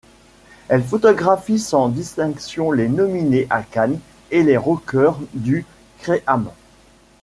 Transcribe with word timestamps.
Elle 0.67 0.83
photographie 0.83 1.59
sans 1.59 1.87
distinction 1.87 2.71
les 2.71 2.87
nominés 2.89 3.45
à 3.51 3.61
Cannes 3.61 3.99
et 4.31 4.41
les 4.41 4.57
rockers 4.57 5.19
du 5.35 5.63
Créahm’. 5.99 6.49